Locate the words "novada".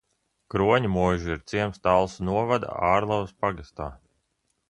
2.31-2.73